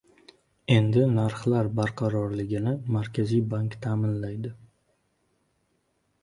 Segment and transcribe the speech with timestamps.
[0.75, 4.55] Endi narxlar barqarorligini Markaziy Bank ta’minlaydi